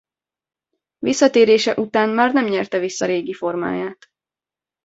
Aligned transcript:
Visszatérése 0.99 1.73
után 1.79 2.09
már 2.09 2.33
nem 2.33 2.45
nyerte 2.45 2.79
vissza 2.79 3.05
régi 3.05 3.33
formáját. 3.33 4.09